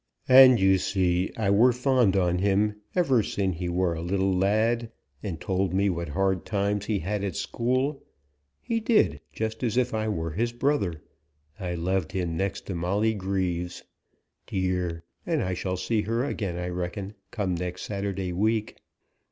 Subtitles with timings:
[0.27, 4.91] And you see, I were fond on him ever sin' he were a little lad,
[5.21, 8.01] and told me what hard times he had at school,
[8.63, 11.03] he did, just as if I were his brother!
[11.59, 13.83] I loved him next to Molly Greaves.
[14.47, 15.03] Dear!
[15.23, 18.77] and I shall see her again, I reckon, come next Saturday week!